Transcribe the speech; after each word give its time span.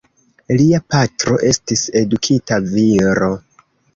Lia 0.59 0.79
patro 0.93 1.35
estis 1.49 1.85
edukita 2.01 2.59
viro. 2.71 3.31